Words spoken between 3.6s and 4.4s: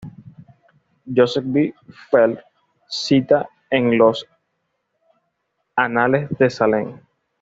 en los "Los